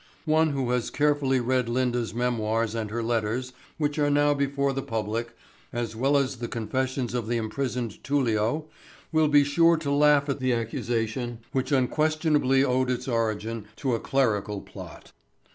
[0.25, 4.81] One who has carefully read Linda's memoirs and her letters, which are now before the
[4.81, 5.35] public,
[5.71, 8.65] as well as the confessions of the imprisoned Tullio,
[9.11, 13.99] will be sure to laugh at the accusation, which unquestionably owed its origin to a
[13.99, 15.11] clerical plot.